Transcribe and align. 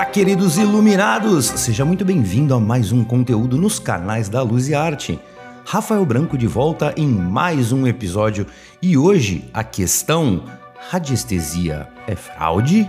Olá, 0.00 0.08
queridos 0.08 0.56
iluminados! 0.56 1.44
Seja 1.44 1.84
muito 1.84 2.06
bem-vindo 2.06 2.54
a 2.54 2.58
mais 2.58 2.90
um 2.90 3.04
conteúdo 3.04 3.58
nos 3.58 3.78
canais 3.78 4.30
da 4.30 4.40
Luz 4.40 4.66
e 4.66 4.74
Arte. 4.74 5.20
Rafael 5.62 6.06
Branco 6.06 6.38
de 6.38 6.46
volta 6.46 6.94
em 6.96 7.06
mais 7.06 7.70
um 7.70 7.86
episódio 7.86 8.46
e 8.80 8.96
hoje 8.96 9.44
a 9.52 9.62
questão: 9.62 10.42
radiestesia 10.88 11.86
é 12.06 12.16
fraude? 12.16 12.88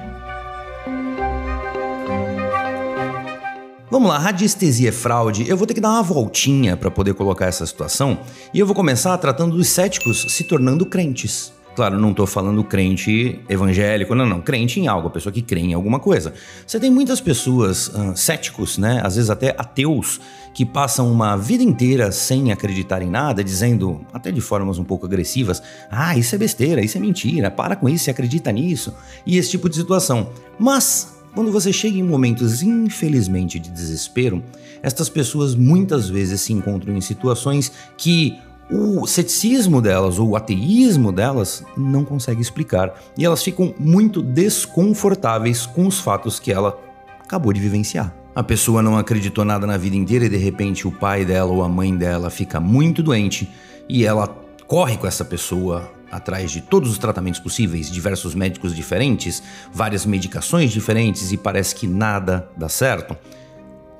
Vamos 3.89 4.09
lá, 4.09 4.17
radiestesia 4.17 4.87
é 4.87 4.93
fraude. 4.93 5.49
Eu 5.49 5.57
vou 5.57 5.67
ter 5.67 5.73
que 5.73 5.81
dar 5.81 5.89
uma 5.89 6.03
voltinha 6.03 6.77
para 6.77 6.89
poder 6.89 7.13
colocar 7.13 7.47
essa 7.47 7.65
situação 7.65 8.19
e 8.53 8.59
eu 8.59 8.65
vou 8.65 8.73
começar 8.73 9.17
tratando 9.17 9.57
dos 9.57 9.67
céticos 9.67 10.27
se 10.29 10.45
tornando 10.45 10.85
crentes. 10.85 11.51
Claro, 11.75 11.97
não 11.97 12.11
estou 12.11 12.27
falando 12.27 12.63
crente 12.63 13.39
evangélico, 13.47 14.13
não, 14.13 14.25
não. 14.25 14.41
Crente 14.41 14.79
em 14.79 14.87
algo, 14.87 15.07
a 15.07 15.11
pessoa 15.11 15.31
que 15.31 15.41
crê 15.41 15.61
em 15.61 15.73
alguma 15.73 15.99
coisa. 15.99 16.33
Você 16.67 16.79
tem 16.79 16.91
muitas 16.91 17.21
pessoas 17.21 17.87
uh, 17.87 18.15
céticos, 18.15 18.77
né? 18.77 18.99
Às 19.03 19.15
vezes 19.15 19.29
até 19.29 19.55
ateus, 19.57 20.19
que 20.53 20.65
passam 20.65 21.09
uma 21.09 21.37
vida 21.37 21.63
inteira 21.63 22.11
sem 22.11 22.51
acreditar 22.51 23.01
em 23.01 23.09
nada, 23.09 23.41
dizendo, 23.43 24.01
até 24.11 24.31
de 24.31 24.41
formas 24.41 24.77
um 24.77 24.83
pouco 24.83 25.05
agressivas, 25.05 25.63
ah, 25.89 26.17
isso 26.17 26.35
é 26.35 26.37
besteira, 26.37 26.83
isso 26.83 26.97
é 26.97 27.01
mentira, 27.01 27.49
para 27.49 27.75
com 27.75 27.87
isso, 27.87 28.03
você 28.03 28.11
acredita 28.11 28.51
nisso, 28.51 28.93
e 29.25 29.37
esse 29.37 29.51
tipo 29.51 29.69
de 29.69 29.77
situação. 29.77 30.29
Mas 30.59 31.21
quando 31.33 31.51
você 31.51 31.71
chega 31.71 31.97
em 31.97 32.03
momentos, 32.03 32.61
infelizmente, 32.61 33.59
de 33.59 33.69
desespero, 33.69 34.43
estas 34.83 35.07
pessoas 35.07 35.55
muitas 35.55 36.09
vezes 36.09 36.41
se 36.41 36.51
encontram 36.51 36.95
em 36.95 37.01
situações 37.01 37.71
que 37.97 38.37
o 38.71 39.05
ceticismo 39.05 39.81
delas 39.81 40.17
ou 40.17 40.29
o 40.29 40.35
ateísmo 40.35 41.11
delas 41.11 41.63
não 41.75 42.05
consegue 42.05 42.41
explicar 42.41 42.93
e 43.17 43.25
elas 43.25 43.43
ficam 43.43 43.73
muito 43.77 44.21
desconfortáveis 44.21 45.65
com 45.65 45.85
os 45.85 45.99
fatos 45.99 46.39
que 46.39 46.53
ela 46.53 46.79
acabou 47.19 47.51
de 47.51 47.59
vivenciar. 47.59 48.15
A 48.33 48.41
pessoa 48.41 48.81
não 48.81 48.97
acreditou 48.97 49.43
nada 49.43 49.67
na 49.67 49.75
vida 49.75 49.97
inteira 49.97 50.25
e 50.25 50.29
de 50.29 50.37
repente 50.37 50.87
o 50.87 50.91
pai 50.91 51.25
dela 51.25 51.51
ou 51.51 51.61
a 51.61 51.67
mãe 51.67 51.93
dela 51.95 52.29
fica 52.29 52.61
muito 52.61 53.03
doente 53.03 53.49
e 53.89 54.05
ela 54.05 54.27
corre 54.65 54.95
com 54.95 55.05
essa 55.05 55.25
pessoa 55.25 55.91
atrás 56.09 56.49
de 56.49 56.61
todos 56.61 56.89
os 56.89 56.97
tratamentos 56.97 57.41
possíveis, 57.41 57.91
diversos 57.91 58.33
médicos 58.33 58.73
diferentes, 58.73 59.43
várias 59.73 60.05
medicações 60.05 60.71
diferentes 60.71 61.33
e 61.33 61.37
parece 61.37 61.75
que 61.75 61.87
nada 61.87 62.49
dá 62.55 62.69
certo. 62.69 63.17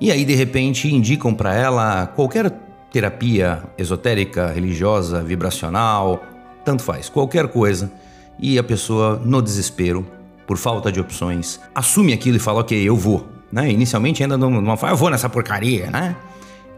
E 0.00 0.10
aí 0.10 0.24
de 0.24 0.34
repente 0.34 0.92
indicam 0.92 1.34
para 1.34 1.54
ela 1.54 2.06
qualquer 2.06 2.50
terapia 2.92 3.62
esotérica, 3.78 4.48
religiosa, 4.48 5.22
vibracional, 5.22 6.22
tanto 6.64 6.82
faz, 6.82 7.08
qualquer 7.08 7.48
coisa, 7.48 7.90
e 8.38 8.58
a 8.58 8.62
pessoa, 8.62 9.20
no 9.24 9.40
desespero, 9.40 10.06
por 10.46 10.58
falta 10.58 10.92
de 10.92 11.00
opções, 11.00 11.60
assume 11.74 12.12
aquilo 12.12 12.36
e 12.36 12.40
fala: 12.40 12.60
Ok, 12.60 12.80
eu 12.80 12.96
vou. 12.96 13.26
Né? 13.50 13.70
Inicialmente 13.70 14.22
ainda 14.22 14.36
não, 14.36 14.76
fala, 14.76 14.92
eu 14.92 14.96
vou 14.96 15.10
nessa 15.10 15.28
porcaria, 15.28 15.90
né? 15.90 16.16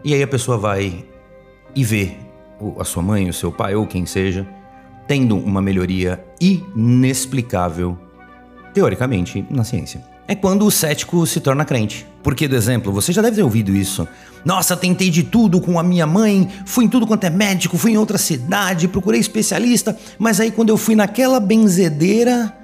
E 0.03 0.13
aí 0.13 0.21
a 0.21 0.27
pessoa 0.27 0.57
vai 0.57 1.05
e 1.73 1.83
vê 1.83 2.17
a 2.79 2.83
sua 2.83 3.01
mãe, 3.01 3.29
o 3.29 3.33
seu 3.33 3.51
pai 3.51 3.75
ou 3.75 3.87
quem 3.87 4.05
seja, 4.05 4.47
tendo 5.07 5.37
uma 5.37 5.61
melhoria 5.61 6.23
inexplicável, 6.39 7.97
teoricamente, 8.73 9.45
na 9.49 9.63
ciência 9.63 10.15
é 10.27 10.35
quando 10.35 10.65
o 10.65 10.71
cético 10.71 11.25
se 11.25 11.39
torna 11.39 11.65
crente. 11.65 12.05
Porque, 12.23 12.47
do 12.47 12.55
exemplo, 12.55 12.91
você 12.91 13.11
já 13.11 13.21
deve 13.21 13.37
ter 13.37 13.43
ouvido 13.43 13.71
isso. 13.71 14.07
Nossa, 14.45 14.77
tentei 14.77 15.09
de 15.09 15.23
tudo 15.23 15.59
com 15.59 15.79
a 15.79 15.83
minha 15.83 16.05
mãe, 16.05 16.47
fui 16.67 16.85
em 16.85 16.87
tudo 16.87 17.07
quanto 17.07 17.23
é 17.23 17.31
médico, 17.31 17.79
fui 17.79 17.93
em 17.93 17.97
outra 17.97 18.19
cidade, 18.19 18.87
procurei 18.87 19.19
especialista, 19.19 19.97
mas 20.19 20.39
aí 20.39 20.51
quando 20.51 20.69
eu 20.69 20.77
fui 20.77 20.95
naquela 20.95 21.39
benzedeira, 21.39 22.55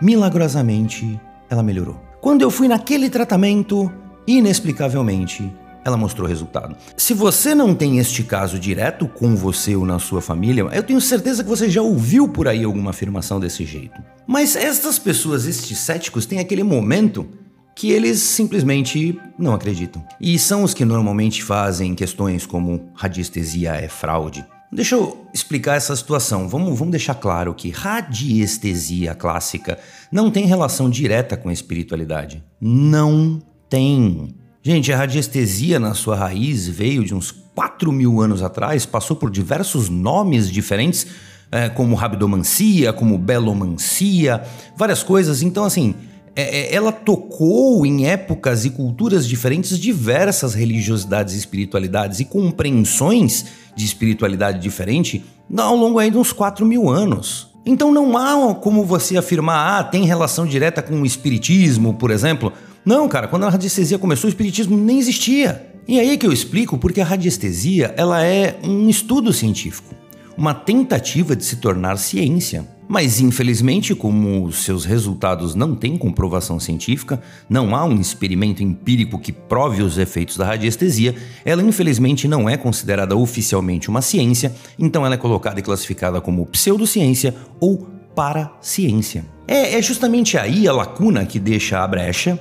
milagrosamente 0.00 1.20
ela 1.50 1.62
melhorou. 1.62 2.00
Quando 2.22 2.40
eu 2.40 2.50
fui 2.50 2.66
naquele 2.68 3.10
tratamento, 3.10 3.92
inexplicavelmente 4.26 5.52
ela 5.84 5.96
mostrou 5.96 6.26
resultado. 6.26 6.74
Se 6.96 7.14
você 7.14 7.54
não 7.54 7.72
tem 7.72 7.98
este 7.98 8.24
caso 8.24 8.58
direto 8.58 9.06
com 9.06 9.36
você 9.36 9.76
ou 9.76 9.84
na 9.84 10.00
sua 10.00 10.20
família, 10.20 10.66
eu 10.72 10.82
tenho 10.82 11.00
certeza 11.00 11.44
que 11.44 11.48
você 11.48 11.70
já 11.70 11.80
ouviu 11.80 12.26
por 12.26 12.48
aí 12.48 12.64
alguma 12.64 12.90
afirmação 12.90 13.38
desse 13.38 13.64
jeito. 13.64 14.02
Mas 14.26 14.56
estas 14.56 14.98
pessoas, 14.98 15.46
estes 15.46 15.78
céticos, 15.78 16.26
têm 16.26 16.40
aquele 16.40 16.64
momento 16.64 17.28
que 17.76 17.92
eles 17.92 18.20
simplesmente 18.20 19.20
não 19.38 19.52
acreditam. 19.52 20.02
E 20.18 20.38
são 20.38 20.64
os 20.64 20.72
que 20.72 20.82
normalmente 20.82 21.44
fazem 21.44 21.94
questões 21.94 22.46
como 22.46 22.90
radiestesia 22.94 23.74
é 23.74 23.86
fraude. 23.86 24.46
Deixa 24.72 24.94
eu 24.94 25.26
explicar 25.32 25.76
essa 25.76 25.94
situação. 25.94 26.48
Vamos, 26.48 26.76
vamos 26.76 26.90
deixar 26.90 27.14
claro 27.14 27.54
que 27.54 27.70
radiestesia 27.70 29.14
clássica 29.14 29.78
não 30.10 30.30
tem 30.30 30.46
relação 30.46 30.88
direta 30.88 31.36
com 31.36 31.50
a 31.50 31.52
espiritualidade. 31.52 32.42
Não 32.58 33.42
tem. 33.68 34.34
Gente, 34.62 34.90
a 34.90 34.96
radiestesia, 34.96 35.78
na 35.78 35.92
sua 35.92 36.16
raiz, 36.16 36.66
veio 36.66 37.04
de 37.04 37.14
uns 37.14 37.30
4 37.30 37.92
mil 37.92 38.22
anos 38.22 38.42
atrás, 38.42 38.86
passou 38.86 39.16
por 39.16 39.30
diversos 39.30 39.90
nomes 39.90 40.50
diferentes, 40.50 41.06
é, 41.52 41.68
como 41.68 41.94
rabdomancia, 41.94 42.92
como 42.92 43.18
belomancia, 43.18 44.42
várias 44.76 45.02
coisas. 45.02 45.42
Então, 45.42 45.62
assim, 45.62 45.94
é, 46.36 46.42
é, 46.42 46.74
ela 46.74 46.92
tocou 46.92 47.86
em 47.86 48.06
épocas 48.06 48.66
e 48.66 48.70
culturas 48.70 49.26
diferentes 49.26 49.78
diversas 49.78 50.52
religiosidades 50.54 51.34
e 51.34 51.38
espiritualidades 51.38 52.20
e 52.20 52.26
compreensões 52.26 53.46
de 53.74 53.84
espiritualidade 53.86 54.60
diferente 54.60 55.24
ao 55.56 55.74
longo 55.74 56.02
de 56.02 56.18
uns 56.18 56.32
4 56.32 56.66
mil 56.66 56.90
anos. 56.90 57.48
Então 57.64 57.90
não 57.90 58.16
há 58.16 58.54
como 58.54 58.84
você 58.84 59.16
afirmar, 59.16 59.80
ah, 59.80 59.82
tem 59.82 60.04
relação 60.04 60.46
direta 60.46 60.82
com 60.82 61.00
o 61.00 61.06
espiritismo, 61.06 61.94
por 61.94 62.10
exemplo. 62.10 62.52
Não, 62.84 63.08
cara, 63.08 63.26
quando 63.26 63.44
a 63.44 63.50
radiestesia 63.50 63.98
começou, 63.98 64.28
o 64.28 64.30
espiritismo 64.30 64.76
nem 64.76 64.98
existia. 64.98 65.72
E 65.88 65.98
aí 65.98 66.10
é 66.10 66.16
que 66.16 66.26
eu 66.26 66.32
explico 66.32 66.76
porque 66.76 67.00
a 67.00 67.04
radiestesia, 67.04 67.94
ela 67.96 68.24
é 68.24 68.58
um 68.62 68.88
estudo 68.88 69.32
científico, 69.32 69.94
uma 70.36 70.52
tentativa 70.52 71.34
de 71.34 71.44
se 71.44 71.56
tornar 71.56 71.96
ciência. 71.96 72.68
Mas 72.88 73.20
infelizmente, 73.20 73.94
como 73.94 74.50
seus 74.52 74.84
resultados 74.84 75.54
não 75.54 75.74
têm 75.74 75.98
comprovação 75.98 76.60
científica, 76.60 77.20
não 77.48 77.74
há 77.74 77.84
um 77.84 78.00
experimento 78.00 78.62
empírico 78.62 79.18
que 79.18 79.32
prove 79.32 79.82
os 79.82 79.98
efeitos 79.98 80.36
da 80.36 80.46
radiestesia, 80.46 81.14
ela 81.44 81.62
infelizmente 81.62 82.28
não 82.28 82.48
é 82.48 82.56
considerada 82.56 83.16
oficialmente 83.16 83.88
uma 83.88 84.00
ciência, 84.00 84.54
então 84.78 85.04
ela 85.04 85.16
é 85.16 85.18
colocada 85.18 85.58
e 85.58 85.62
classificada 85.62 86.20
como 86.20 86.46
pseudociência 86.46 87.34
ou 87.58 87.88
paraciência. 88.14 89.24
É, 89.48 89.76
é 89.76 89.82
justamente 89.82 90.38
aí 90.38 90.68
a 90.68 90.72
lacuna 90.72 91.26
que 91.26 91.40
deixa 91.40 91.82
a 91.82 91.86
brecha 91.86 92.38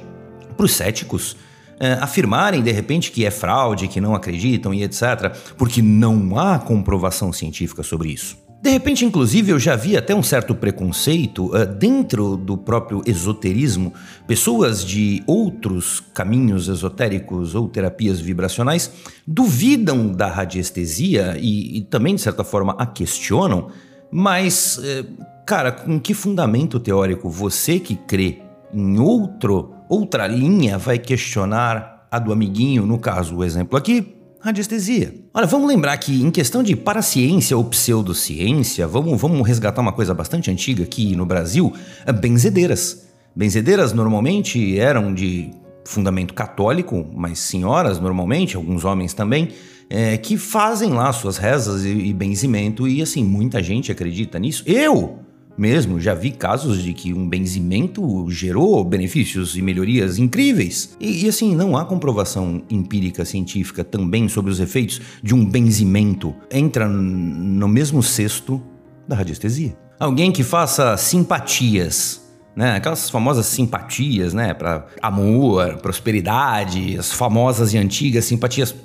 para 0.55 0.65
os 0.65 0.73
céticos 0.73 1.35
é, 1.79 1.93
afirmarem 1.93 2.61
de 2.61 2.71
repente 2.71 3.11
que 3.11 3.25
é 3.25 3.31
fraude, 3.31 3.87
que 3.87 3.99
não 3.99 4.15
acreditam 4.15 4.73
e 4.73 4.83
etc., 4.83 5.35
porque 5.57 5.81
não 5.81 6.37
há 6.37 6.59
comprovação 6.59 7.33
científica 7.33 7.83
sobre 7.83 8.09
isso. 8.09 8.44
De 8.65 8.71
repente, 8.71 9.05
inclusive, 9.05 9.51
eu 9.51 9.59
já 9.59 9.75
vi 9.75 9.95
até 9.95 10.15
um 10.15 10.23
certo 10.23 10.55
preconceito 10.55 11.55
uh, 11.55 11.67
dentro 11.67 12.35
do 12.35 12.57
próprio 12.57 13.03
esoterismo. 13.05 13.93
Pessoas 14.25 14.83
de 14.83 15.21
outros 15.27 15.99
caminhos 15.99 16.67
esotéricos 16.67 17.53
ou 17.53 17.69
terapias 17.69 18.19
vibracionais 18.19 18.91
duvidam 19.27 20.11
da 20.11 20.25
radiestesia 20.25 21.37
e, 21.39 21.77
e 21.77 21.81
também, 21.81 22.15
de 22.15 22.21
certa 22.21 22.43
forma, 22.43 22.75
a 22.79 22.87
questionam. 22.87 23.67
Mas, 24.09 24.79
uh, 24.79 25.15
cara, 25.45 25.71
com 25.71 25.99
que 25.99 26.15
fundamento 26.15 26.79
teórico 26.79 27.29
você 27.29 27.79
que 27.79 27.95
crê 27.95 28.41
em 28.73 28.97
outro 28.97 29.75
outra 29.87 30.25
linha 30.25 30.79
vai 30.79 30.97
questionar 30.97 32.07
a 32.09 32.17
do 32.17 32.33
amiguinho, 32.33 32.83
no 32.83 32.97
caso, 32.97 33.35
o 33.35 33.43
exemplo 33.43 33.77
aqui, 33.77 34.14
radiestesia. 34.45 35.11
Olha, 35.33 35.47
vamos 35.47 35.67
lembrar 35.67 35.97
que 35.97 36.21
em 36.21 36.29
questão 36.29 36.61
de 36.61 36.75
paraciência 36.75 37.57
ou 37.57 37.63
pseudociência, 37.63 38.87
vamos, 38.87 39.19
vamos 39.19 39.45
resgatar 39.45 39.81
uma 39.81 39.91
coisa 39.91 40.13
bastante 40.13 40.51
antiga 40.51 40.83
aqui 40.83 41.15
no 41.15 41.25
Brasil, 41.25 41.73
é 42.05 42.13
benzedeiras. 42.13 43.07
Benzedeiras 43.35 43.91
normalmente 43.91 44.77
eram 44.77 45.15
de 45.15 45.49
fundamento 45.83 46.33
católico, 46.35 47.07
mas 47.15 47.39
senhoras 47.39 47.99
normalmente, 47.99 48.55
alguns 48.55 48.85
homens 48.85 49.15
também, 49.15 49.49
é, 49.89 50.15
que 50.15 50.37
fazem 50.37 50.91
lá 50.91 51.11
suas 51.11 51.37
rezas 51.37 51.83
e, 51.83 51.89
e 51.89 52.13
benzimento, 52.13 52.87
e 52.87 53.01
assim, 53.01 53.23
muita 53.23 53.63
gente 53.63 53.91
acredita 53.91 54.37
nisso. 54.37 54.63
Eu 54.67 55.24
mesmo 55.57 55.99
já 55.99 56.13
vi 56.13 56.31
casos 56.31 56.81
de 56.81 56.93
que 56.93 57.13
um 57.13 57.27
benzimento 57.27 58.29
gerou 58.29 58.83
benefícios 58.83 59.57
e 59.57 59.61
melhorias 59.61 60.17
incríveis. 60.17 60.95
E, 60.99 61.25
e, 61.25 61.29
assim, 61.29 61.55
não 61.55 61.77
há 61.77 61.85
comprovação 61.85 62.61
empírica 62.69 63.23
científica 63.23 63.83
também 63.83 64.27
sobre 64.27 64.51
os 64.51 64.59
efeitos 64.59 65.01
de 65.23 65.33
um 65.33 65.45
benzimento. 65.45 66.35
Entra 66.51 66.87
no 66.87 67.67
mesmo 67.67 68.03
cesto 68.03 68.61
da 69.07 69.15
radiestesia. 69.15 69.77
Alguém 69.99 70.31
que 70.31 70.43
faça 70.43 70.97
simpatias, 70.97 72.21
né? 72.55 72.75
Aquelas 72.75 73.09
famosas 73.09 73.45
simpatias, 73.45 74.33
né? 74.33 74.53
Para 74.53 74.87
amor, 75.01 75.77
prosperidade, 75.77 76.97
as 76.97 77.11
famosas 77.11 77.73
e 77.73 77.77
antigas 77.77 78.25
simpatias, 78.25 78.75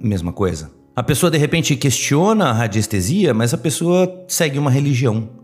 mesma 0.00 0.32
coisa. 0.32 0.70
A 0.94 1.02
pessoa 1.02 1.30
de 1.30 1.38
repente 1.38 1.76
questiona 1.76 2.50
a 2.50 2.52
radiestesia, 2.52 3.32
mas 3.32 3.54
a 3.54 3.58
pessoa 3.58 4.24
segue 4.28 4.58
uma 4.58 4.70
religião. 4.70 5.39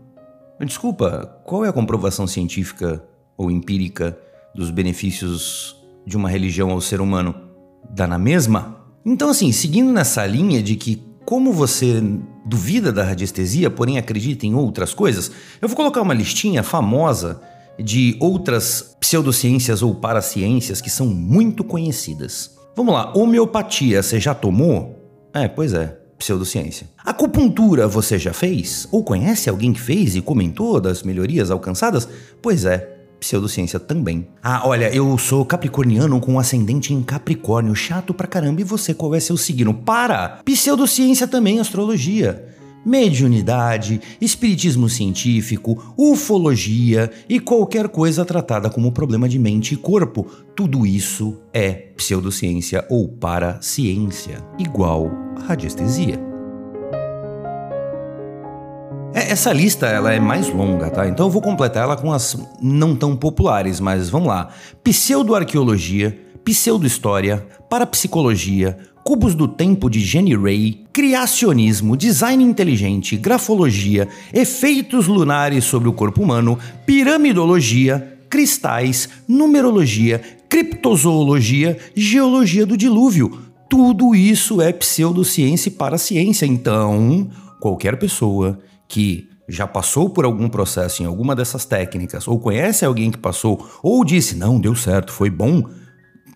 Desculpa, 0.65 1.39
qual 1.45 1.63
é 1.63 1.69
a 1.69 1.73
comprovação 1.73 2.25
científica 2.25 3.03
ou 3.37 3.51
empírica 3.51 4.17
dos 4.55 4.71
benefícios 4.71 5.75
de 6.05 6.17
uma 6.17 6.29
religião 6.29 6.71
ao 6.71 6.81
ser 6.81 6.99
humano? 6.99 7.35
Dá 7.89 8.07
na 8.07 8.17
mesma? 8.17 8.77
Então, 9.05 9.29
assim, 9.29 9.51
seguindo 9.51 9.91
nessa 9.91 10.25
linha 10.25 10.61
de 10.61 10.75
que 10.75 11.01
como 11.25 11.51
você 11.51 12.01
duvida 12.45 12.91
da 12.91 13.03
radiestesia, 13.03 13.69
porém 13.69 13.97
acredita 13.97 14.45
em 14.45 14.55
outras 14.55 14.93
coisas, 14.93 15.29
eu 15.61 15.67
vou 15.67 15.75
colocar 15.75 16.01
uma 16.01 16.13
listinha 16.13 16.63
famosa 16.63 17.41
de 17.77 18.15
outras 18.19 18.95
pseudociências 18.99 19.83
ou 19.83 19.93
paraciências 19.93 20.81
que 20.81 20.89
são 20.89 21.05
muito 21.05 21.63
conhecidas. 21.63 22.55
Vamos 22.75 22.93
lá, 22.93 23.13
homeopatia, 23.15 24.01
você 24.01 24.19
já 24.19 24.33
tomou? 24.33 25.29
É, 25.33 25.47
pois 25.47 25.73
é, 25.73 25.99
pseudociência. 26.17 26.89
Acupuntura, 27.05 27.87
você 27.87 28.17
já 28.17 28.33
fez? 28.33 28.87
Ou 28.91 29.03
conhece 29.03 29.49
alguém 29.49 29.73
que 29.73 29.81
fez 29.81 30.15
e 30.15 30.21
comentou 30.21 30.79
das 30.81 31.03
melhorias 31.03 31.51
alcançadas? 31.51 32.07
Pois 32.41 32.65
é, 32.65 32.97
pseudociência 33.19 33.79
também. 33.79 34.27
Ah, 34.41 34.67
olha, 34.67 34.93
eu 34.93 35.17
sou 35.17 35.45
capricorniano 35.45 36.19
com 36.19 36.39
ascendente 36.39 36.93
em 36.93 37.01
Capricórnio, 37.03 37.75
chato 37.75 38.13
pra 38.13 38.27
caramba. 38.27 38.61
E 38.61 38.63
você, 38.63 38.93
qual 38.93 39.13
é 39.13 39.19
seu 39.19 39.37
signo? 39.37 39.73
Para! 39.73 40.41
Pseudociência 40.45 41.27
também, 41.27 41.59
astrologia. 41.59 42.56
Mediunidade, 42.87 43.99
espiritismo 44.21 44.87
científico, 44.87 45.93
ufologia 45.97 47.11
e 47.27 47.37
qualquer 47.37 47.89
coisa 47.89 48.23
tratada 48.23 48.69
como 48.69 48.93
problema 48.93 49.27
de 49.27 49.37
mente 49.37 49.73
e 49.73 49.77
corpo, 49.77 50.25
tudo 50.55 50.85
isso 50.85 51.37
é 51.53 51.73
pseudociência 51.97 52.85
ou 52.89 53.09
paraciência, 53.09 54.41
igual 54.57 55.11
radiestesia. 55.45 56.17
É, 59.13 59.31
essa 59.31 59.51
lista 59.51 59.87
ela 59.87 60.13
é 60.13 60.19
mais 60.21 60.47
longa, 60.47 60.89
tá? 60.89 61.09
Então 61.09 61.25
eu 61.25 61.29
vou 61.29 61.41
completar 61.41 61.83
ela 61.83 61.97
com 61.97 62.13
as 62.13 62.37
não 62.61 62.95
tão 62.95 63.17
populares, 63.17 63.81
mas 63.81 64.09
vamos 64.09 64.29
lá. 64.29 64.47
Pseudoarqueologia, 64.81 66.17
pseudohistória, 66.45 67.45
parapsicologia, 67.69 68.77
cubos 69.07 69.33
do 69.33 69.47
tempo 69.47 69.89
de 69.89 70.01
Jenny 70.01 70.35
Ray, 70.35 70.83
criacionismo, 70.91 71.95
design 71.95 72.43
inteligente, 72.43 73.15
grafologia, 73.15 74.05
efeitos 74.33 75.07
lunares 75.07 75.63
sobre 75.63 75.87
o 75.87 75.93
corpo 75.93 76.21
humano, 76.21 76.59
piramidologia, 76.85 78.17
cristais, 78.29 79.07
numerologia, 79.25 80.21
criptozoologia, 80.49 81.77
geologia 81.95 82.65
do 82.65 82.75
dilúvio. 82.75 83.43
Tudo 83.69 84.13
isso 84.13 84.61
é 84.61 84.73
pseudociência 84.73 85.71
para 85.71 85.97
ciência. 85.97 86.45
Então, 86.45 87.29
qualquer 87.61 87.97
pessoa 87.97 88.59
que 88.89 89.29
já 89.47 89.65
passou 89.65 90.09
por 90.09 90.25
algum 90.25 90.49
processo 90.49 91.01
em 91.01 91.05
alguma 91.05 91.33
dessas 91.33 91.63
técnicas, 91.63 92.27
ou 92.27 92.37
conhece 92.37 92.83
alguém 92.83 93.09
que 93.09 93.17
passou, 93.17 93.69
ou 93.81 94.03
disse, 94.03 94.35
não, 94.35 94.59
deu 94.59 94.75
certo, 94.75 95.13
foi 95.13 95.29
bom, 95.29 95.63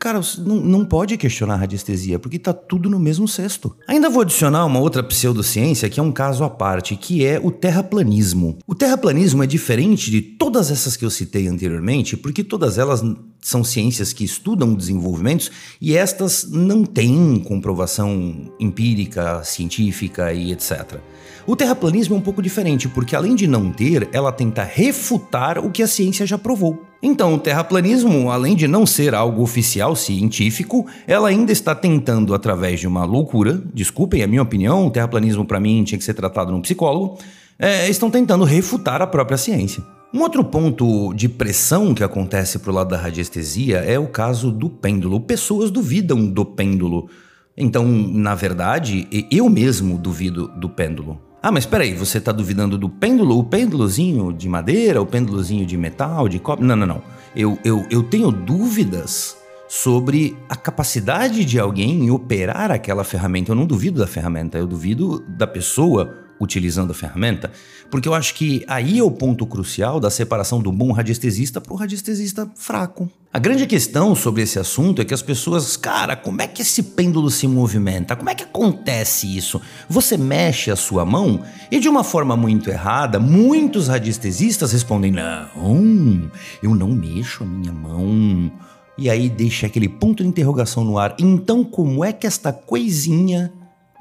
cara, 0.01 0.19
não, 0.39 0.56
não 0.56 0.83
pode 0.83 1.15
questionar 1.15 1.53
a 1.53 1.57
radiestesia, 1.57 2.18
porque 2.18 2.39
tá 2.39 2.51
tudo 2.51 2.89
no 2.89 3.00
mesmo 3.00 3.27
cesto. 3.27 3.75
Ainda 3.88 4.09
vou 4.09 4.24
adicionar 4.24 4.65
uma 4.65 4.80
outra 4.80 5.03
pseudociência 5.03 5.88
que 5.92 6.00
é 6.00 6.03
um 6.03 6.12
caso 6.12 6.44
à 6.44 6.50
parte, 6.50 6.95
que 6.95 7.24
é 7.24 7.39
o 7.39 7.51
terraplanismo. 7.51 8.57
O 8.65 8.74
terraplanismo 8.74 9.44
é 9.44 9.48
diferente 9.48 10.09
de 10.09 10.19
todas 10.19 10.71
essas 10.71 10.98
que 10.98 11.06
eu 11.06 11.09
citei 11.12 11.48
anteriormente, 11.48 12.18
porque 12.18 12.44
todas 12.44 12.80
elas 12.80 13.03
são 13.39 13.63
ciências 13.63 14.12
que 14.12 14.24
estudam 14.24 14.74
desenvolvimentos 14.74 15.51
e 15.80 15.95
estas 15.95 16.50
não 16.50 16.83
têm 16.83 17.39
comprovação 17.39 18.51
empírica, 18.59 19.44
científica 19.44 20.33
e 20.33 20.51
etc. 20.51 21.00
O 21.45 21.56
terraplanismo 21.56 22.15
é 22.15 22.18
um 22.18 22.21
pouco 22.21 22.42
diferente, 22.42 22.88
porque 22.88 23.15
além 23.15 23.36
de 23.36 23.45
não 23.45 23.71
ter, 23.71 24.09
ela 24.12 24.31
tenta 24.31 24.63
refutar 24.63 25.59
o 25.59 25.69
que 25.69 25.83
a 25.83 25.88
ciência 25.88 26.25
já 26.25 26.39
provou. 26.39 26.90
Então, 27.03 27.33
o 27.33 27.39
terraplanismo, 27.39 28.30
além 28.30 28.56
de 28.56 28.68
não 28.68 28.86
ser 28.86 29.15
algo 29.15 29.42
oficial 29.42 29.95
científico, 29.95 30.86
ela 31.07 31.30
ainda 31.30 31.51
está 31.51 31.74
tentando, 31.74 32.33
através 32.36 32.80
de 32.80 32.88
uma 32.88 33.03
loucura, 33.06 33.59
desculpem 33.74 34.21
a 34.21 34.27
minha 34.27 34.42
opinião, 34.42 34.86
o 34.86 34.92
terraplanismo 34.92 35.44
para 35.44 35.59
mim 35.59 35.83
tinha 35.83 35.98
que 35.98 36.03
ser 36.03 36.13
tratado 36.13 36.51
num 36.51 36.62
psicólogo, 36.62 37.18
é, 37.57 37.89
estão 37.89 38.12
tentando 38.12 38.44
refutar 38.44 39.01
a 39.01 39.07
própria 39.07 39.38
ciência. 39.38 39.83
Um 40.13 40.21
outro 40.21 40.44
ponto 40.44 41.13
de 41.13 41.30
pressão 41.30 41.94
que 41.94 42.03
acontece 42.03 42.59
pro 42.59 42.74
lado 42.74 42.89
da 42.89 42.98
radiestesia 42.98 43.77
é 43.77 43.98
o 43.98 44.07
caso 44.07 44.51
do 44.51 44.69
pêndulo. 44.69 45.21
Pessoas 45.21 45.71
duvidam 45.71 46.27
do 46.27 46.44
pêndulo. 46.44 47.09
Então, 47.56 47.86
na 47.86 48.36
verdade, 48.36 49.07
eu 49.31 49.50
mesmo 49.50 49.98
duvido 49.98 50.50
do 50.50 50.69
pêndulo. 50.69 51.30
Ah, 51.43 51.51
mas 51.51 51.65
peraí, 51.65 51.95
você 51.95 52.19
está 52.19 52.31
duvidando 52.31 52.77
do 52.77 52.88
pêndulo? 52.88 53.39
O 53.39 53.43
pêndulozinho 53.43 54.31
de 54.31 54.47
madeira, 54.47 55.01
o 55.01 55.07
pêndulozinho 55.07 55.65
de 55.65 55.75
metal, 55.75 56.29
de 56.29 56.38
cobre? 56.38 56.63
Não, 56.63 56.75
não, 56.75 56.85
não. 56.85 57.01
Eu, 57.35 57.57
eu, 57.65 57.83
eu 57.89 58.03
tenho 58.03 58.31
dúvidas 58.31 59.35
sobre 59.67 60.38
a 60.47 60.55
capacidade 60.55 61.43
de 61.43 61.57
alguém 61.57 62.03
em 62.03 62.11
operar 62.11 62.69
aquela 62.69 63.03
ferramenta. 63.03 63.51
Eu 63.51 63.55
não 63.55 63.65
duvido 63.65 63.99
da 63.99 64.05
ferramenta, 64.05 64.57
eu 64.59 64.67
duvido 64.67 65.23
da 65.29 65.47
pessoa 65.47 66.13
utilizando 66.41 66.91
a 66.91 66.93
ferramenta, 66.93 67.51
porque 67.89 68.07
eu 68.09 68.13
acho 68.13 68.33
que 68.33 68.65
aí 68.67 68.99
é 68.99 69.03
o 69.03 69.11
ponto 69.11 69.45
crucial 69.45 69.99
da 69.99 70.09
separação 70.09 70.61
do 70.61 70.71
bom 70.71 70.91
radiestesista 70.91 71.61
para 71.61 71.73
o 71.73 71.75
radiestesista 71.75 72.49
fraco. 72.55 73.09
A 73.33 73.39
grande 73.39 73.65
questão 73.65 74.13
sobre 74.13 74.41
esse 74.41 74.59
assunto 74.59 75.01
é 75.01 75.05
que 75.05 75.13
as 75.13 75.21
pessoas, 75.21 75.77
cara, 75.77 76.17
como 76.17 76.41
é 76.41 76.47
que 76.47 76.61
esse 76.61 76.83
pêndulo 76.83 77.29
se 77.29 77.47
movimenta? 77.47 78.15
Como 78.15 78.29
é 78.29 78.35
que 78.35 78.43
acontece 78.43 79.38
isso? 79.38 79.61
Você 79.88 80.17
mexe 80.17 80.69
a 80.69 80.75
sua 80.75 81.05
mão 81.05 81.41
e 81.71 81.79
de 81.79 81.88
uma 81.88 82.03
forma 82.03 82.35
muito 82.35 82.69
errada, 82.69 83.19
muitos 83.19 83.88
radiestesistas 83.88 84.73
respondem: 84.73 85.11
"Não, 85.11 86.29
eu 86.61 86.75
não 86.75 86.89
mexo 86.89 87.43
a 87.43 87.47
minha 87.47 87.71
mão". 87.71 88.51
E 88.97 89.09
aí 89.09 89.29
deixa 89.29 89.65
aquele 89.65 89.88
ponto 89.88 90.21
de 90.21 90.29
interrogação 90.29 90.83
no 90.83 90.97
ar. 90.97 91.15
Então, 91.17 91.63
como 91.63 92.03
é 92.03 92.11
que 92.11 92.27
esta 92.27 92.51
coisinha 92.51 93.51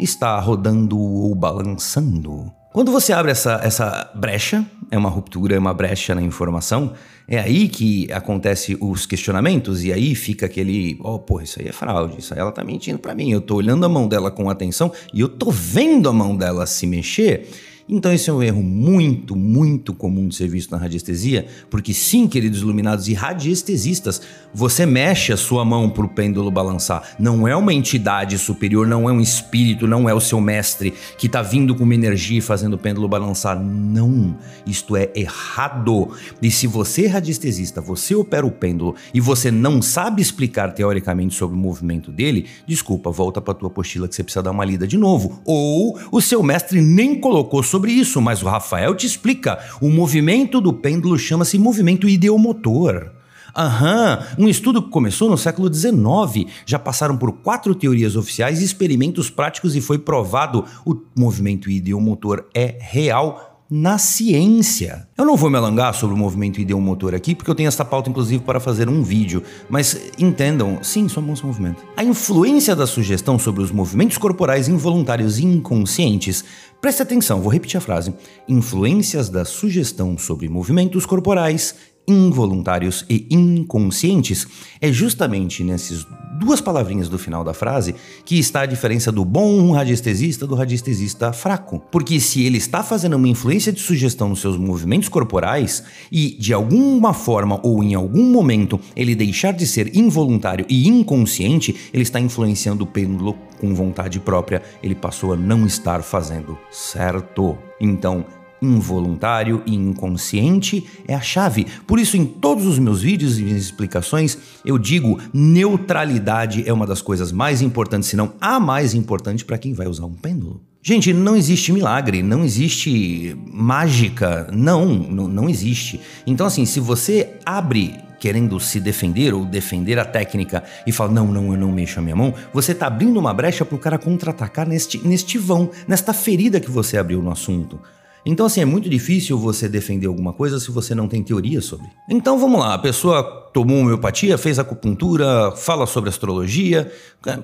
está 0.02 0.38
rodando 0.38 0.98
ou 0.98 1.34
balançando. 1.34 2.52
Quando 2.72 2.92
você 2.92 3.12
abre 3.12 3.32
essa, 3.32 3.60
essa 3.64 4.10
brecha, 4.14 4.64
é 4.92 4.96
uma 4.96 5.08
ruptura, 5.08 5.56
é 5.56 5.58
uma 5.58 5.74
brecha 5.74 6.14
na 6.14 6.22
informação, 6.22 6.92
é 7.26 7.38
aí 7.38 7.68
que 7.68 8.10
acontece 8.12 8.76
os 8.80 9.06
questionamentos 9.06 9.82
e 9.82 9.92
aí 9.92 10.14
fica 10.14 10.46
aquele, 10.46 10.96
oh, 11.02 11.18
porra, 11.18 11.42
isso 11.42 11.60
aí 11.60 11.66
é 11.66 11.72
fraude, 11.72 12.20
isso 12.20 12.32
aí 12.32 12.38
ela 12.38 12.52
tá 12.52 12.62
mentindo 12.62 12.98
para 13.00 13.12
mim. 13.12 13.32
Eu 13.32 13.40
tô 13.40 13.56
olhando 13.56 13.84
a 13.84 13.88
mão 13.88 14.06
dela 14.06 14.30
com 14.30 14.48
atenção 14.48 14.92
e 15.12 15.20
eu 15.20 15.28
tô 15.28 15.50
vendo 15.50 16.08
a 16.08 16.12
mão 16.12 16.36
dela 16.36 16.64
se 16.64 16.86
mexer 16.86 17.48
então, 17.92 18.12
esse 18.12 18.30
é 18.30 18.32
um 18.32 18.40
erro 18.40 18.62
muito, 18.62 19.34
muito 19.34 19.92
comum 19.92 20.28
de 20.28 20.36
ser 20.36 20.46
visto 20.46 20.70
na 20.70 20.78
radiestesia, 20.78 21.46
porque 21.68 21.92
sim, 21.92 22.28
queridos 22.28 22.60
iluminados 22.60 23.08
e 23.08 23.14
radiestesistas, 23.14 24.22
você 24.54 24.86
mexe 24.86 25.32
a 25.32 25.36
sua 25.36 25.64
mão 25.64 25.90
para 25.90 26.04
o 26.04 26.08
pêndulo 26.08 26.52
balançar. 26.52 27.02
Não 27.18 27.48
é 27.48 27.56
uma 27.56 27.74
entidade 27.74 28.38
superior, 28.38 28.86
não 28.86 29.08
é 29.08 29.12
um 29.12 29.20
espírito, 29.20 29.88
não 29.88 30.08
é 30.08 30.14
o 30.14 30.20
seu 30.20 30.40
mestre 30.40 30.94
que 31.18 31.26
está 31.26 31.42
vindo 31.42 31.74
com 31.74 31.82
uma 31.82 31.94
energia 31.94 32.38
e 32.38 32.40
fazendo 32.40 32.74
o 32.74 32.78
pêndulo 32.78 33.08
balançar. 33.08 33.60
Não, 33.60 34.36
isto 34.64 34.96
é 34.96 35.10
errado. 35.14 36.10
E 36.40 36.50
se 36.50 36.68
você 36.68 37.06
é 37.06 37.08
radiestesista, 37.08 37.80
você 37.80 38.14
opera 38.14 38.46
o 38.46 38.52
pêndulo 38.52 38.94
e 39.12 39.20
você 39.20 39.50
não 39.50 39.82
sabe 39.82 40.22
explicar 40.22 40.74
teoricamente 40.74 41.34
sobre 41.34 41.56
o 41.56 41.60
movimento 41.60 42.12
dele, 42.12 42.46
desculpa, 42.66 43.10
volta 43.10 43.40
para 43.40 43.54
tua 43.54 43.68
apostila 43.68 44.06
que 44.06 44.14
você 44.14 44.22
precisa 44.22 44.44
dar 44.44 44.52
uma 44.52 44.64
lida 44.64 44.86
de 44.86 44.96
novo. 44.96 45.40
Ou 45.44 45.98
o 46.12 46.20
seu 46.20 46.40
mestre 46.42 46.80
nem 46.80 47.18
colocou 47.20 47.62
sobre 47.62 47.79
sobre 47.80 47.92
isso, 47.92 48.20
mas 48.20 48.42
o 48.42 48.46
Rafael 48.46 48.94
te 48.94 49.06
explica. 49.06 49.58
O 49.80 49.88
movimento 49.88 50.60
do 50.60 50.70
pêndulo 50.70 51.18
chama-se 51.18 51.58
movimento 51.58 52.06
ideomotor. 52.06 53.10
Aham, 53.56 54.22
um 54.38 54.48
estudo 54.48 54.82
que 54.82 54.90
começou 54.90 55.30
no 55.30 55.38
século 55.38 55.72
XIX. 55.72 56.46
Já 56.66 56.78
passaram 56.78 57.16
por 57.16 57.32
quatro 57.32 57.74
teorias 57.74 58.16
oficiais 58.16 58.60
e 58.60 58.64
experimentos 58.64 59.30
práticos 59.30 59.74
e 59.74 59.80
foi 59.80 59.98
provado 59.98 60.62
o 60.84 60.94
movimento 61.16 61.70
ideomotor 61.70 62.44
é 62.54 62.76
real 62.78 63.50
na 63.70 63.98
ciência. 63.98 65.06
Eu 65.16 65.24
não 65.24 65.36
vou 65.36 65.48
me 65.48 65.56
alongar 65.56 65.94
sobre 65.94 66.16
o 66.16 66.18
movimento 66.18 66.60
ideomotor 66.60 67.14
aqui, 67.14 67.36
porque 67.36 67.48
eu 67.48 67.54
tenho 67.54 67.68
essa 67.68 67.84
pauta 67.84 68.10
inclusive 68.10 68.42
para 68.42 68.58
fazer 68.58 68.88
um 68.88 69.00
vídeo, 69.00 69.44
mas 69.68 70.10
entendam, 70.18 70.80
sim, 70.82 71.08
somos 71.08 71.40
movimento. 71.40 71.84
A 71.96 72.02
influência 72.02 72.74
da 72.74 72.84
sugestão 72.84 73.38
sobre 73.38 73.62
os 73.62 73.70
movimentos 73.70 74.18
corporais 74.18 74.66
involuntários 74.66 75.38
e 75.38 75.44
inconscientes. 75.44 76.44
Preste 76.80 77.02
atenção, 77.02 77.42
vou 77.42 77.52
repetir 77.52 77.76
a 77.76 77.80
frase. 77.80 78.14
Influências 78.48 79.28
da 79.28 79.44
sugestão 79.44 80.16
sobre 80.16 80.48
movimentos 80.48 81.04
corporais 81.04 81.74
involuntários 82.10 83.04
e 83.08 83.26
inconscientes, 83.30 84.46
é 84.80 84.92
justamente 84.92 85.62
nessas 85.62 86.06
duas 86.40 86.60
palavrinhas 86.60 87.08
do 87.08 87.18
final 87.18 87.44
da 87.44 87.52
frase 87.52 87.94
que 88.24 88.38
está 88.38 88.62
a 88.62 88.66
diferença 88.66 89.12
do 89.12 89.24
bom 89.24 89.72
radiestesista 89.72 90.46
do 90.46 90.54
radiestesista 90.54 91.32
fraco. 91.32 91.82
Porque 91.92 92.18
se 92.18 92.42
ele 92.44 92.56
está 92.56 92.82
fazendo 92.82 93.16
uma 93.16 93.28
influência 93.28 93.70
de 93.72 93.80
sugestão 93.80 94.30
nos 94.30 94.40
seus 94.40 94.56
movimentos 94.56 95.08
corporais 95.08 95.84
e 96.10 96.30
de 96.38 96.54
alguma 96.54 97.12
forma 97.12 97.60
ou 97.62 97.84
em 97.84 97.94
algum 97.94 98.24
momento 98.24 98.80
ele 98.96 99.14
deixar 99.14 99.52
de 99.52 99.66
ser 99.66 99.94
involuntário 99.94 100.64
e 100.68 100.88
inconsciente, 100.88 101.76
ele 101.92 102.02
está 102.02 102.18
influenciando 102.18 102.84
o 102.84 102.86
pêndulo 102.86 103.36
com 103.60 103.74
vontade 103.74 104.18
própria, 104.18 104.62
ele 104.82 104.94
passou 104.94 105.34
a 105.34 105.36
não 105.36 105.66
estar 105.66 106.02
fazendo 106.02 106.56
certo. 106.70 107.58
Então, 107.78 108.24
involuntário 108.60 109.62
e 109.66 109.74
inconsciente 109.74 110.86
é 111.06 111.14
a 111.14 111.20
chave. 111.20 111.66
Por 111.86 111.98
isso, 111.98 112.16
em 112.16 112.24
todos 112.24 112.66
os 112.66 112.78
meus 112.78 113.02
vídeos 113.02 113.38
e 113.38 113.42
minhas 113.42 113.62
explicações, 113.62 114.38
eu 114.64 114.78
digo: 114.78 115.18
neutralidade 115.32 116.68
é 116.68 116.72
uma 116.72 116.86
das 116.86 117.02
coisas 117.02 117.32
mais 117.32 117.62
importantes, 117.62 118.08
se 118.08 118.16
não 118.16 118.32
a 118.40 118.58
mais 118.60 118.94
importante 118.94 119.44
para 119.44 119.58
quem 119.58 119.72
vai 119.72 119.86
usar 119.86 120.06
um 120.06 120.14
pêndulo. 120.14 120.60
Gente, 120.82 121.12
não 121.12 121.36
existe 121.36 121.72
milagre, 121.72 122.22
não 122.22 122.42
existe 122.42 123.36
mágica, 123.52 124.48
não, 124.50 124.86
não, 124.86 125.28
não 125.28 125.48
existe. 125.48 126.00
Então, 126.26 126.46
assim, 126.46 126.64
se 126.64 126.80
você 126.80 127.34
abre 127.44 127.94
querendo 128.18 128.60
se 128.60 128.78
defender 128.78 129.34
ou 129.34 129.44
defender 129.44 129.98
a 129.98 130.04
técnica 130.04 130.62
e 130.86 130.92
fala, 130.92 131.10
não, 131.10 131.26
não, 131.26 131.52
eu 131.52 131.58
não 131.58 131.72
mexo 131.72 131.98
a 131.98 132.02
minha 132.02 132.14
mão, 132.14 132.34
você 132.52 132.72
está 132.72 132.86
abrindo 132.86 133.18
uma 133.18 133.32
brecha 133.32 133.64
para 133.64 133.74
o 133.74 133.78
cara 133.78 133.98
contra-atacar 133.98 134.68
neste, 134.68 134.98
neste 135.06 135.38
vão, 135.38 135.70
nesta 135.88 136.12
ferida 136.12 136.60
que 136.60 136.70
você 136.70 136.98
abriu 136.98 137.22
no 137.22 137.30
assunto. 137.30 137.80
Então, 138.24 138.46
assim, 138.46 138.60
é 138.60 138.64
muito 138.64 138.88
difícil 138.88 139.38
você 139.38 139.68
defender 139.68 140.06
alguma 140.06 140.32
coisa 140.32 140.60
se 140.60 140.70
você 140.70 140.94
não 140.94 141.08
tem 141.08 141.22
teoria 141.22 141.60
sobre. 141.60 141.86
Então, 142.08 142.38
vamos 142.38 142.60
lá. 142.60 142.74
A 142.74 142.78
pessoa 142.78 143.22
tomou 143.52 143.78
homeopatia, 143.78 144.36
fez 144.36 144.58
acupuntura, 144.58 145.52
fala 145.52 145.86
sobre 145.86 146.10
astrologia, 146.10 146.90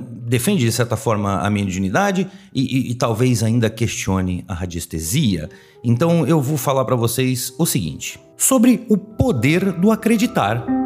defende, 0.01 0.65
de 0.65 0.73
certa 0.73 0.97
forma, 0.97 1.41
a 1.41 1.51
mediunidade 1.51 2.29
e, 2.55 2.63
e, 2.63 2.91
e 2.91 2.95
talvez 2.95 3.43
ainda 3.43 3.71
questione 3.71 4.45
a 4.47 4.55
radiestesia. 4.55 5.49
Então, 5.83 6.27
eu 6.27 6.41
vou 6.41 6.57
falar 6.57 6.85
para 6.85 6.97
vocês 6.97 7.53
o 7.59 7.67
seguinte: 7.67 8.21
sobre 8.37 8.85
o 8.89 8.97
poder 8.97 9.73
do 9.73 9.91
acreditar. 9.91 10.86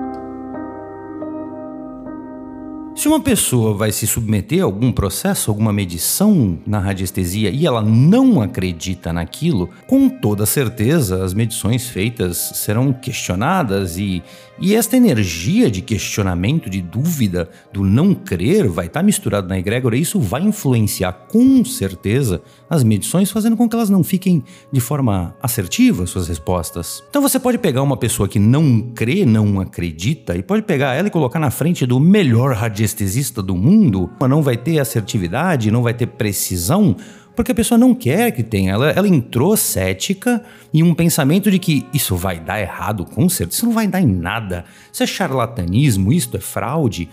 Se 3.01 3.09
uma 3.09 3.19
pessoa 3.19 3.73
vai 3.73 3.93
se 3.93 4.07
submeter 4.07 4.61
a 4.61 4.65
algum 4.65 4.93
processo, 4.93 5.51
alguma 5.51 5.73
medição 5.73 6.59
na 6.67 6.79
radiestesia 6.79 7.49
e 7.49 7.67
ela 7.67 7.81
não 7.81 8.43
acredita 8.43 9.11
naquilo, 9.11 9.71
com 9.87 10.07
toda 10.07 10.45
certeza 10.45 11.25
as 11.25 11.33
medições 11.33 11.89
feitas 11.89 12.37
serão 12.37 12.93
questionadas 12.93 13.97
e, 13.97 14.23
e 14.61 14.75
esta 14.75 14.95
energia 14.95 15.71
de 15.71 15.81
questionamento, 15.81 16.69
de 16.69 16.83
dúvida, 16.83 17.49
do 17.73 17.83
não 17.83 18.15
crer, 18.15 18.69
vai 18.69 18.87
estar 18.87 19.03
misturado 19.03 19.49
na 19.49 19.59
egrégora 19.59 19.97
e 19.97 20.03
isso 20.03 20.21
vai 20.21 20.43
influenciar 20.43 21.13
com 21.29 21.65
certeza 21.65 22.43
as 22.69 22.85
medições, 22.85 23.31
fazendo 23.31 23.57
com 23.57 23.67
que 23.67 23.75
elas 23.75 23.89
não 23.89 24.05
fiquem 24.05 24.45
de 24.71 24.81
forma 24.81 25.35
assertiva 25.43 26.07
suas 26.07 26.29
respostas. 26.29 27.03
Então 27.09 27.23
você 27.23 27.41
pode 27.41 27.57
pegar 27.57 27.83
uma 27.83 27.97
pessoa 27.97 28.29
que 28.29 28.39
não 28.39 28.83
crê, 28.95 29.25
não 29.25 29.61
acredita, 29.61 30.37
e 30.37 30.43
pode 30.43 30.63
pegar 30.63 30.95
ela 30.95 31.09
e 31.09 31.11
colocar 31.11 31.39
na 31.39 31.51
frente 31.51 31.87
do 31.87 31.99
melhor 31.99 32.55
radiestesista 32.55 33.43
do 33.43 33.57
mundo, 33.57 34.11
não 34.29 34.43
vai 34.43 34.59
ter 34.59 34.79
assertividade, 34.79 35.71
não 35.71 35.83
vai 35.83 35.95
ter 35.95 36.07
precisão, 36.07 36.95
porque 37.41 37.53
a 37.53 37.55
pessoa 37.55 37.79
não 37.79 37.95
quer 37.95 38.33
que 38.33 38.43
tenha. 38.43 38.73
Ela, 38.73 38.91
ela 38.91 39.09
entrou 39.09 39.57
cética 39.57 40.45
em 40.75 40.83
um 40.83 40.93
pensamento 40.93 41.51
de 41.51 41.59
que 41.59 41.87
isso 41.91 42.15
vai 42.15 42.39
dar 42.39 42.61
errado, 42.61 43.07
com 43.07 43.27
certeza. 43.31 43.57
Isso 43.57 43.67
não 43.67 43.73
vai 43.73 43.87
dar 43.89 44.03
em 44.03 44.07
nada. 44.07 44.67
Isso 44.93 45.03
é 45.03 45.07
charlatanismo, 45.07 46.13
isto 46.13 46.37
é 46.37 46.41
fraude. 46.41 47.09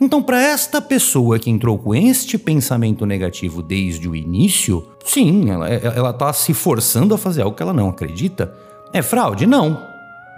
Então, 0.00 0.22
para 0.22 0.40
esta 0.40 0.80
pessoa 0.80 1.40
que 1.40 1.50
entrou 1.50 1.76
com 1.76 1.92
este 1.92 2.38
pensamento 2.38 3.04
negativo 3.04 3.62
desde 3.62 4.08
o 4.08 4.14
início, 4.14 4.86
sim, 5.04 5.50
ela 5.50 6.10
está 6.10 6.32
se 6.32 6.54
forçando 6.54 7.12
a 7.12 7.18
fazer 7.18 7.42
algo 7.42 7.56
que 7.56 7.62
ela 7.62 7.72
não 7.72 7.88
acredita. 7.88 8.54
É 8.92 9.02
fraude? 9.02 9.44
Não. 9.44 9.82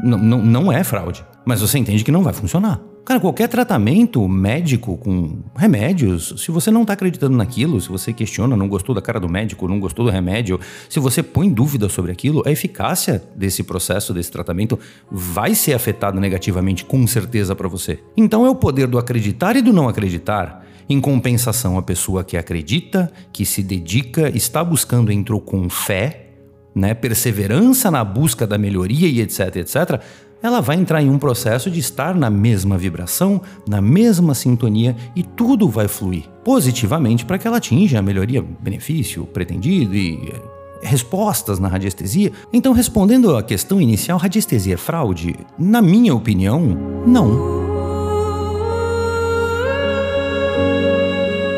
N 0.02 0.16
não, 0.16 0.38
não 0.38 0.72
é 0.72 0.82
fraude. 0.82 1.22
Mas 1.44 1.60
você 1.60 1.76
entende 1.76 2.02
que 2.02 2.10
não 2.10 2.22
vai 2.22 2.32
funcionar. 2.32 2.80
Cara, 3.06 3.20
qualquer 3.20 3.48
tratamento 3.48 4.28
médico 4.28 4.96
com 4.96 5.38
remédios, 5.54 6.34
se 6.38 6.50
você 6.50 6.72
não 6.72 6.82
está 6.82 6.94
acreditando 6.94 7.36
naquilo, 7.36 7.80
se 7.80 7.88
você 7.88 8.12
questiona, 8.12 8.56
não 8.56 8.66
gostou 8.66 8.92
da 8.92 9.00
cara 9.00 9.20
do 9.20 9.28
médico, 9.28 9.68
não 9.68 9.78
gostou 9.78 10.04
do 10.04 10.10
remédio, 10.10 10.58
se 10.88 10.98
você 10.98 11.22
põe 11.22 11.48
dúvida 11.48 11.88
sobre 11.88 12.10
aquilo, 12.10 12.42
a 12.44 12.50
eficácia 12.50 13.22
desse 13.36 13.62
processo, 13.62 14.12
desse 14.12 14.32
tratamento, 14.32 14.76
vai 15.08 15.54
ser 15.54 15.74
afetada 15.74 16.18
negativamente, 16.18 16.84
com 16.84 17.06
certeza, 17.06 17.54
para 17.54 17.68
você. 17.68 18.00
Então 18.16 18.44
é 18.44 18.50
o 18.50 18.56
poder 18.56 18.88
do 18.88 18.98
acreditar 18.98 19.54
e 19.54 19.62
do 19.62 19.72
não 19.72 19.88
acreditar. 19.88 20.66
Em 20.88 21.00
compensação, 21.00 21.78
a 21.78 21.82
pessoa 21.82 22.24
que 22.24 22.36
acredita, 22.36 23.12
que 23.32 23.46
se 23.46 23.62
dedica, 23.62 24.30
está 24.30 24.64
buscando, 24.64 25.12
entrou 25.12 25.40
com 25.40 25.70
fé, 25.70 26.26
né, 26.74 26.92
perseverança 26.92 27.88
na 27.88 28.04
busca 28.04 28.46
da 28.46 28.58
melhoria 28.58 29.08
e 29.08 29.20
etc, 29.20 29.56
etc, 29.56 30.02
ela 30.42 30.60
vai 30.60 30.76
entrar 30.76 31.02
em 31.02 31.10
um 31.10 31.18
processo 31.18 31.70
de 31.70 31.80
estar 31.80 32.14
na 32.14 32.30
mesma 32.30 32.76
vibração, 32.76 33.40
na 33.66 33.80
mesma 33.80 34.34
sintonia 34.34 34.96
e 35.14 35.22
tudo 35.22 35.68
vai 35.68 35.88
fluir 35.88 36.24
positivamente 36.44 37.24
para 37.24 37.38
que 37.38 37.46
ela 37.46 37.56
atinja 37.56 37.98
a 37.98 38.02
melhoria, 38.02 38.40
benefício 38.60 39.24
pretendido 39.26 39.94
e 39.96 40.32
eh, 40.32 40.40
respostas 40.80 41.58
na 41.58 41.66
radiestesia. 41.66 42.30
Então, 42.52 42.72
respondendo 42.72 43.36
à 43.36 43.42
questão 43.42 43.80
inicial, 43.80 44.18
radiestesia 44.18 44.74
é 44.74 44.76
fraude? 44.76 45.34
Na 45.58 45.82
minha 45.82 46.14
opinião, 46.14 46.60
não. 47.06 47.66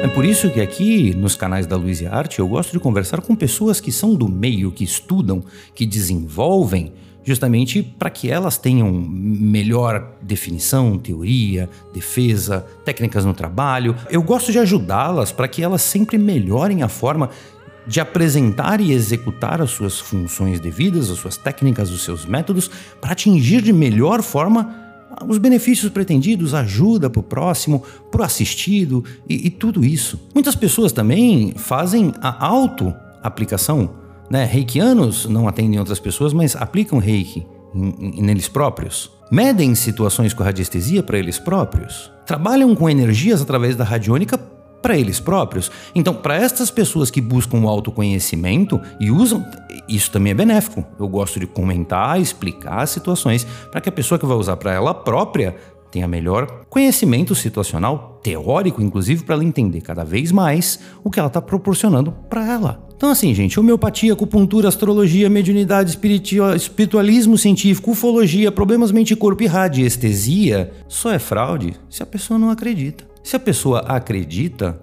É 0.02 0.08
por 0.08 0.24
isso 0.24 0.48
que 0.48 0.60
aqui 0.60 1.14
nos 1.14 1.36
canais 1.36 1.66
da 1.66 1.76
Luz 1.76 2.00
e 2.00 2.06
Arte 2.06 2.38
eu 2.38 2.48
gosto 2.48 2.72
de 2.72 2.78
conversar 2.78 3.20
com 3.20 3.36
pessoas 3.36 3.78
que 3.78 3.92
são 3.92 4.14
do 4.14 4.26
meio, 4.26 4.72
que 4.72 4.84
estudam, 4.84 5.44
que 5.74 5.84
desenvolvem 5.84 6.94
justamente 7.24 7.82
para 7.82 8.10
que 8.10 8.30
elas 8.30 8.56
tenham 8.56 8.90
melhor 8.90 10.12
definição, 10.22 10.98
teoria, 10.98 11.68
defesa, 11.92 12.64
técnicas 12.84 13.24
no 13.24 13.34
trabalho. 13.34 13.94
Eu 14.10 14.22
gosto 14.22 14.50
de 14.50 14.58
ajudá-las 14.58 15.30
para 15.30 15.48
que 15.48 15.62
elas 15.62 15.82
sempre 15.82 16.16
melhorem 16.16 16.82
a 16.82 16.88
forma 16.88 17.30
de 17.86 18.00
apresentar 18.00 18.80
e 18.80 18.92
executar 18.92 19.62
as 19.62 19.70
suas 19.70 19.98
funções 19.98 20.60
devidas, 20.60 21.10
as 21.10 21.18
suas 21.18 21.36
técnicas, 21.36 21.90
os 21.90 22.02
seus 22.02 22.26
métodos, 22.26 22.70
para 23.00 23.12
atingir 23.12 23.62
de 23.62 23.72
melhor 23.72 24.22
forma 24.22 24.86
os 25.26 25.38
benefícios 25.38 25.90
pretendidos, 25.90 26.54
ajuda 26.54 27.08
para 27.08 27.20
o 27.20 27.22
próximo, 27.22 27.82
para 28.10 28.20
o 28.20 28.24
assistido 28.24 29.04
e, 29.28 29.46
e 29.46 29.50
tudo 29.50 29.84
isso. 29.84 30.20
Muitas 30.34 30.54
pessoas 30.54 30.92
também 30.92 31.54
fazem 31.56 32.12
a 32.20 32.46
auto-aplicação 32.46 33.90
né? 34.30 34.44
Reikianos 34.44 35.26
não 35.26 35.48
atendem 35.48 35.78
outras 35.78 36.00
pessoas, 36.00 36.32
mas 36.32 36.56
aplicam 36.56 36.98
reiki 36.98 37.46
neles 37.74 38.48
próprios. 38.48 39.10
Medem 39.30 39.74
situações 39.74 40.32
com 40.32 40.42
radiestesia 40.42 41.02
para 41.02 41.18
eles 41.18 41.38
próprios. 41.38 42.10
Trabalham 42.26 42.74
com 42.74 42.88
energias 42.88 43.42
através 43.42 43.76
da 43.76 43.84
radiônica 43.84 44.38
para 44.80 44.96
eles 44.96 45.20
próprios. 45.20 45.70
Então, 45.94 46.14
para 46.14 46.36
estas 46.36 46.70
pessoas 46.70 47.10
que 47.10 47.20
buscam 47.20 47.58
o 47.58 47.68
autoconhecimento 47.68 48.80
e 49.00 49.10
usam, 49.10 49.44
isso 49.88 50.10
também 50.10 50.30
é 50.30 50.34
benéfico. 50.34 50.84
Eu 50.98 51.08
gosto 51.08 51.40
de 51.40 51.46
comentar, 51.46 52.20
explicar 52.20 52.86
situações 52.86 53.46
para 53.70 53.80
que 53.80 53.88
a 53.88 53.92
pessoa 53.92 54.18
que 54.18 54.26
vai 54.26 54.36
usar 54.36 54.56
para 54.56 54.72
ela 54.72 54.94
própria 54.94 55.56
tenha 55.90 56.06
melhor 56.06 56.64
conhecimento 56.68 57.34
situacional, 57.34 58.20
teórico 58.22 58.82
inclusive, 58.82 59.24
para 59.24 59.34
ela 59.34 59.44
entender 59.44 59.80
cada 59.80 60.04
vez 60.04 60.30
mais 60.30 60.80
o 61.02 61.10
que 61.10 61.18
ela 61.18 61.28
está 61.28 61.40
proporcionando 61.40 62.12
para 62.28 62.46
ela. 62.46 62.86
Então, 62.96 63.10
assim, 63.10 63.32
gente, 63.32 63.58
homeopatia, 63.60 64.12
acupuntura, 64.12 64.68
astrologia, 64.68 65.30
mediunidade, 65.30 65.96
espiritualismo 66.56 67.38
científico, 67.38 67.92
ufologia, 67.92 68.50
problemas 68.50 68.90
mente-corpo 68.90 69.42
e 69.42 69.46
radiestesia 69.46 70.72
só 70.88 71.12
é 71.12 71.18
fraude 71.18 71.74
se 71.88 72.02
a 72.02 72.06
pessoa 72.06 72.38
não 72.38 72.50
acredita. 72.50 73.04
Se 73.22 73.36
a 73.36 73.40
pessoa 73.40 73.80
acredita, 73.80 74.80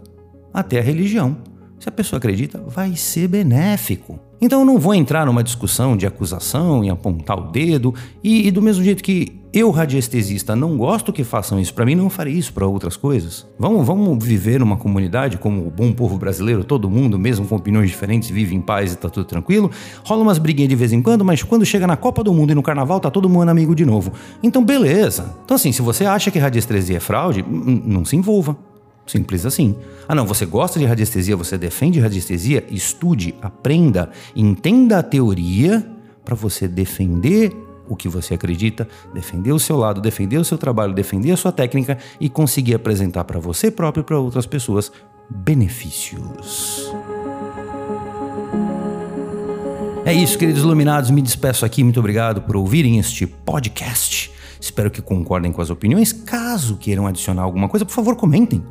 até 0.53 0.79
a 0.79 0.81
religião. 0.81 1.37
Se 1.77 1.89
a 1.89 1.91
pessoa 1.91 2.17
acredita, 2.17 2.63
vai 2.65 2.95
ser 2.95 3.27
benéfico. 3.27 4.17
Então 4.39 4.61
eu 4.61 4.65
não 4.65 4.79
vou 4.79 4.95
entrar 4.95 5.25
numa 5.25 5.43
discussão 5.43 5.97
de 5.97 6.05
acusação 6.05 6.83
e 6.83 6.89
apontar 6.89 7.37
o 7.37 7.51
dedo, 7.51 7.93
e, 8.23 8.47
e 8.47 8.51
do 8.51 8.61
mesmo 8.61 8.83
jeito 8.83 9.03
que 9.03 9.41
eu, 9.59 9.71
radiestesista, 9.71 10.55
não 10.55 10.77
gosto 10.77 11.13
que 11.13 11.23
façam 11.23 11.59
isso 11.59 11.73
para 11.73 11.85
mim, 11.85 11.95
não 11.95 12.09
farei 12.09 12.33
isso 12.33 12.53
para 12.53 12.67
outras 12.67 12.97
coisas. 12.97 13.47
Vamos, 13.57 13.85
vamos 13.85 14.23
viver 14.23 14.59
numa 14.59 14.77
comunidade 14.77 15.37
como 15.37 15.65
o 15.65 15.71
bom 15.71 15.93
povo 15.93 16.17
brasileiro, 16.17 16.63
todo 16.63 16.89
mundo, 16.89 17.17
mesmo 17.17 17.47
com 17.47 17.55
opiniões 17.55 17.89
diferentes, 17.89 18.29
vive 18.29 18.55
em 18.55 18.61
paz 18.61 18.93
e 18.93 18.97
tá 18.97 19.09
tudo 19.09 19.25
tranquilo. 19.25 19.71
Rola 20.03 20.23
umas 20.23 20.37
briguinhas 20.37 20.69
de 20.69 20.75
vez 20.75 20.91
em 20.91 21.01
quando, 21.01 21.23
mas 21.23 21.41
quando 21.43 21.65
chega 21.65 21.87
na 21.87 21.95
Copa 21.95 22.23
do 22.23 22.33
Mundo 22.33 22.51
e 22.51 22.55
no 22.55 22.61
Carnaval, 22.61 22.99
tá 22.99 23.09
todo 23.09 23.29
mundo 23.29 23.49
amigo 23.49 23.75
de 23.75 23.85
novo. 23.85 24.11
Então, 24.43 24.63
beleza. 24.63 25.35
Então, 25.43 25.55
assim, 25.55 25.71
se 25.71 25.81
você 25.81 26.05
acha 26.05 26.29
que 26.29 26.39
radiestesia 26.39 26.97
é 26.97 26.99
fraude, 26.99 27.43
não 27.43 28.03
se 28.03 28.15
envolva. 28.15 28.57
Simples 29.05 29.45
assim. 29.45 29.75
Ah, 30.07 30.15
não, 30.15 30.25
você 30.25 30.45
gosta 30.45 30.79
de 30.79 30.85
radiestesia, 30.85 31.35
você 31.35 31.57
defende 31.57 31.99
radiestesia? 31.99 32.65
Estude, 32.69 33.35
aprenda, 33.41 34.09
entenda 34.35 34.97
a 34.97 35.03
teoria 35.03 35.85
para 36.23 36.35
você 36.35 36.67
defender 36.67 37.64
o 37.87 37.95
que 37.95 38.07
você 38.07 38.33
acredita, 38.33 38.87
defender 39.13 39.51
o 39.51 39.59
seu 39.59 39.77
lado, 39.77 40.01
defender 40.01 40.37
o 40.37 40.45
seu 40.45 40.57
trabalho, 40.57 40.93
defender 40.93 41.31
a 41.31 41.37
sua 41.37 41.51
técnica 41.51 41.97
e 42.19 42.29
conseguir 42.29 42.75
apresentar 42.75 43.23
para 43.23 43.39
você 43.39 43.69
próprio 43.71 44.01
e 44.01 44.05
para 44.05 44.19
outras 44.19 44.45
pessoas 44.45 44.91
benefícios. 45.29 46.91
É 50.05 50.13
isso, 50.13 50.37
queridos 50.37 50.61
iluminados, 50.61 51.09
me 51.09 51.21
despeço 51.21 51.65
aqui. 51.65 51.83
Muito 51.83 51.99
obrigado 51.99 52.41
por 52.43 52.55
ouvirem 52.55 52.99
este 52.99 53.25
podcast. 53.25 54.31
Espero 54.61 54.91
que 54.91 55.01
concordem 55.01 55.51
com 55.51 55.61
as 55.61 55.69
opiniões. 55.69 56.13
Caso 56.13 56.77
queiram 56.77 57.07
adicionar 57.07 57.41
alguma 57.41 57.67
coisa, 57.67 57.85
por 57.85 57.93
favor, 57.93 58.15
comentem 58.15 58.63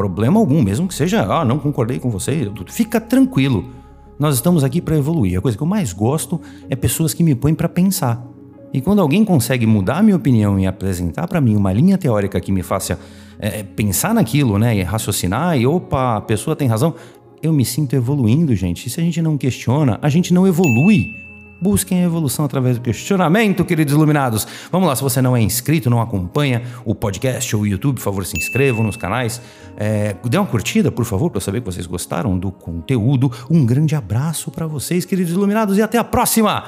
problema 0.00 0.40
algum, 0.40 0.62
mesmo 0.62 0.88
que 0.88 0.94
seja, 0.94 1.22
ah, 1.22 1.44
não 1.44 1.58
concordei 1.58 1.98
com 1.98 2.10
você, 2.10 2.50
fica 2.68 3.00
tranquilo. 3.00 3.70
Nós 4.18 4.34
estamos 4.34 4.64
aqui 4.64 4.80
para 4.80 4.96
evoluir. 4.96 5.38
A 5.38 5.42
coisa 5.42 5.56
que 5.56 5.62
eu 5.62 5.66
mais 5.66 5.92
gosto 5.92 6.40
é 6.68 6.76
pessoas 6.76 7.14
que 7.14 7.22
me 7.22 7.34
põem 7.34 7.54
para 7.54 7.68
pensar. 7.68 8.26
E 8.72 8.80
quando 8.80 9.00
alguém 9.00 9.24
consegue 9.24 9.66
mudar 9.66 10.02
minha 10.02 10.16
opinião 10.16 10.58
e 10.58 10.66
apresentar 10.66 11.26
para 11.26 11.40
mim 11.40 11.56
uma 11.56 11.72
linha 11.72 11.98
teórica 11.98 12.40
que 12.40 12.52
me 12.52 12.62
faça 12.62 12.98
é, 13.38 13.62
pensar 13.62 14.14
naquilo, 14.14 14.58
né, 14.58 14.76
e 14.76 14.82
raciocinar, 14.82 15.58
e 15.58 15.66
opa, 15.66 16.18
a 16.18 16.20
pessoa 16.20 16.54
tem 16.54 16.68
razão, 16.68 16.94
eu 17.42 17.52
me 17.52 17.64
sinto 17.64 17.96
evoluindo, 17.96 18.54
gente. 18.54 18.86
E 18.86 18.90
se 18.90 19.00
a 19.00 19.02
gente 19.02 19.20
não 19.20 19.36
questiona, 19.36 19.98
a 20.00 20.08
gente 20.08 20.32
não 20.32 20.46
evolui. 20.46 21.18
Busquem 21.60 22.00
a 22.00 22.04
evolução 22.04 22.44
através 22.44 22.78
do 22.78 22.82
questionamento, 22.82 23.64
queridos 23.66 23.92
iluminados. 23.92 24.46
Vamos 24.72 24.88
lá, 24.88 24.96
se 24.96 25.02
você 25.02 25.20
não 25.20 25.36
é 25.36 25.42
inscrito, 25.42 25.90
não 25.90 26.00
acompanha 26.00 26.62
o 26.86 26.94
podcast 26.94 27.54
ou 27.54 27.62
o 27.62 27.66
YouTube, 27.66 27.96
por 27.96 28.02
favor, 28.02 28.24
se 28.24 28.38
inscrevam 28.38 28.82
nos 28.82 28.96
canais. 28.96 29.42
É, 29.76 30.16
dê 30.24 30.38
uma 30.38 30.46
curtida, 30.46 30.90
por 30.90 31.04
favor, 31.04 31.28
para 31.28 31.36
eu 31.36 31.42
saber 31.42 31.60
que 31.60 31.66
vocês 31.66 31.86
gostaram 31.86 32.38
do 32.38 32.50
conteúdo. 32.50 33.30
Um 33.50 33.66
grande 33.66 33.94
abraço 33.94 34.50
para 34.50 34.66
vocês, 34.66 35.04
queridos 35.04 35.32
iluminados, 35.32 35.76
e 35.76 35.82
até 35.82 35.98
a 35.98 36.04
próxima! 36.04 36.64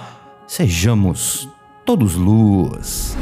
Sejamos 0.47 1.49
todos 1.85 2.15
luz. 2.15 3.17